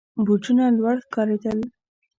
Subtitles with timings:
[0.25, 1.59] برجونه لوړ ښکارېدل.